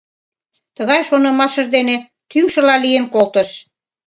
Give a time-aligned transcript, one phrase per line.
[0.75, 1.95] Тыгай шонымашыж дене
[2.29, 3.49] тӱҥшыла лийын колтыш.